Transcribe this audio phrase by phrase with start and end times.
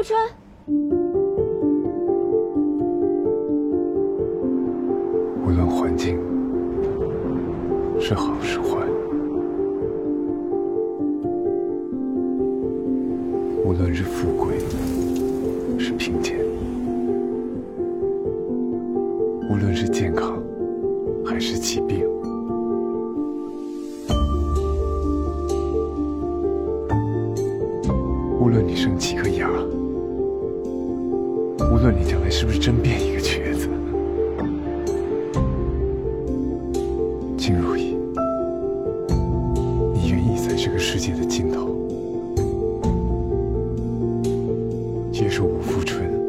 [0.00, 0.18] 富春。
[5.44, 6.18] 无论环境
[8.00, 8.78] 是好是坏，
[13.62, 14.58] 无论是富贵
[15.78, 16.38] 是贫贱，
[19.50, 20.42] 无论是健康
[21.26, 22.08] 还是疾病，
[28.40, 29.28] 无论你生几个，
[31.80, 33.66] 论你将来是不是真变一个瘸子。
[37.38, 37.96] 金如意，
[39.94, 41.74] 你愿意在这个世界的尽头
[45.10, 46.19] 接受我付春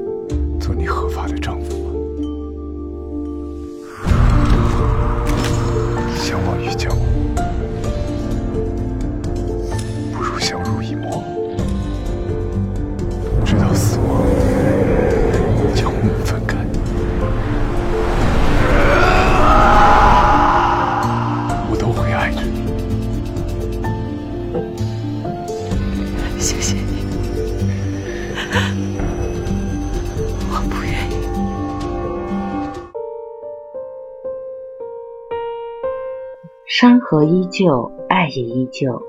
[36.74, 39.02] 山河依旧，爱也依旧。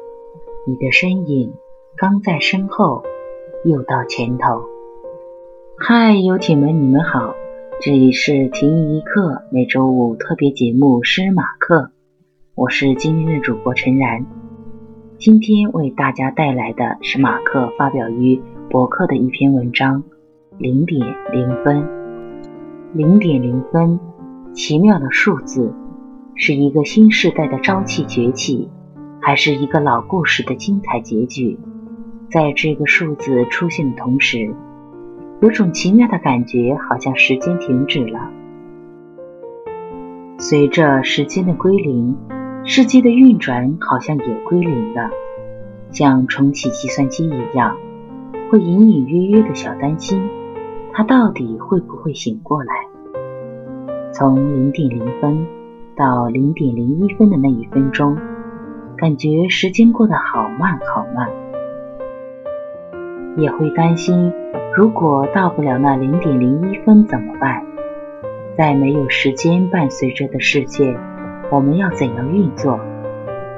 [0.66, 1.52] 你的身影
[1.96, 3.04] 刚在身后，
[3.64, 4.64] 又到前头。
[5.78, 7.36] 嗨，游艇们，你们好，
[7.80, 11.92] 这里是停一刻每周五特别节目诗马克，
[12.56, 14.26] 我是今天的主播陈然。
[15.16, 20.02] 今天为大家带来的是马克发表于博客的一篇文章，
[20.58, 21.86] 零点零分，
[22.92, 24.00] 零点零分，
[24.52, 25.72] 奇妙的数字。
[26.34, 28.68] 是一个新时代的朝气崛起，
[29.20, 31.58] 还是一个老故事的精彩结局？
[32.30, 34.54] 在这个数字出现的同时，
[35.40, 38.30] 有种奇妙的感觉，好像时间停止了。
[40.38, 42.16] 随着时间的归零，
[42.64, 45.10] 世界的运转好像也归零了，
[45.90, 47.76] 像重启计算机一样，
[48.50, 50.22] 会隐隐约约的小担心，
[50.92, 52.72] 它到底会不会醒过来？
[54.12, 55.46] 从零点零分。
[55.94, 58.16] 到零点零一分的那一分钟，
[58.96, 61.28] 感觉时间过得好慢好慢，
[63.36, 64.32] 也会担心，
[64.74, 67.64] 如果到不了那零点零一分怎么办？
[68.56, 70.96] 在没有时间伴随着的世界，
[71.50, 72.80] 我们要怎样运作？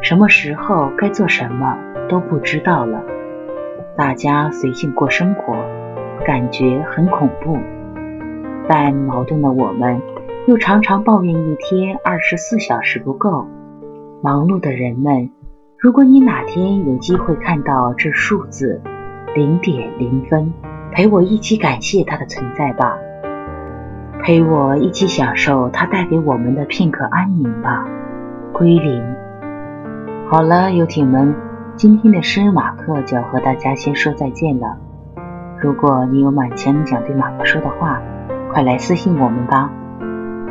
[0.03, 1.79] 什么时候该做什么
[2.09, 3.03] 都不知道了。
[3.97, 5.55] 大家随性过生活，
[6.27, 7.57] 感觉很恐怖，
[8.69, 10.03] 但矛盾的我们。
[10.47, 13.47] 又常常抱怨一天二十四小时不够。
[14.23, 15.31] 忙碌的人们，
[15.79, 18.83] 如果你哪天有机会看到这数字
[19.35, 20.53] 零点零分，
[20.93, 22.99] 陪我一起感谢它的存在吧，
[24.23, 27.87] 陪我一起享受它带给我们的片刻安宁吧。
[28.53, 29.03] 归零。
[30.29, 31.35] 好了，游艇们，
[31.75, 34.77] 今天的诗人马克就要和大家先说再见了。
[35.59, 38.03] 如果你有满腔想对马克说的话，
[38.53, 39.71] 快来私信我们吧。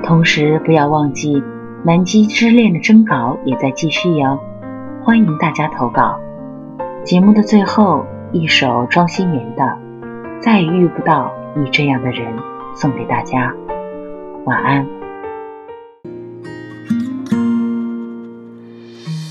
[0.03, 1.38] 同时，不要忘记
[1.86, 4.38] 《南极之恋》的征稿也在继续哟，
[5.02, 6.19] 欢迎大家投稿。
[7.06, 9.64] 节目的最后一首庄心妍的
[10.41, 12.34] 《再也遇不到你这样的人》
[12.75, 13.56] 送给大家，
[14.44, 14.86] 晚安。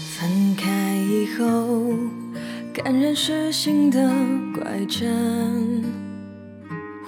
[0.09, 1.95] 分开以后，
[2.73, 4.11] 感染是心的
[4.55, 5.85] 怪症，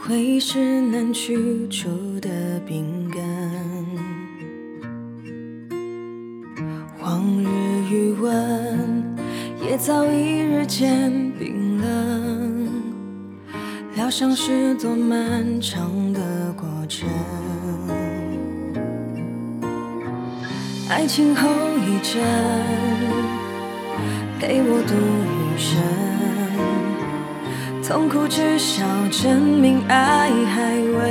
[0.02, 1.88] 回忆是难去除
[2.20, 3.03] 的病
[9.86, 12.70] 早已日渐冰冷，
[13.96, 17.06] 疗伤是多漫长的过程，
[20.88, 22.22] 爱情后遗症
[24.40, 24.94] 陪我度
[25.28, 25.76] 余生，
[27.87, 31.04] 痛苦至少证明爱还未